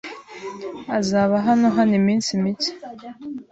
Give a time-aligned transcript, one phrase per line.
[0.99, 2.71] azaba hano hano iminsi mike.